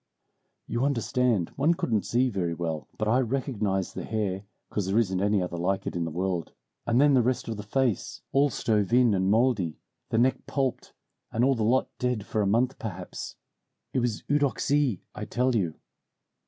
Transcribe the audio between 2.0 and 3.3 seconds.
see very well; but I